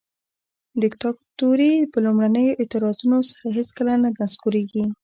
دیکتاتوري 0.81 1.71
په 1.91 1.97
لومړنیو 2.05 2.57
اعتراضونو 2.61 3.17
سره 3.31 3.47
هیڅکله 3.57 3.93
نه 4.03 4.09
نسکوریږي. 4.19 4.83